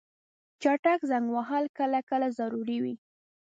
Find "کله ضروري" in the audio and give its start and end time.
2.09-2.77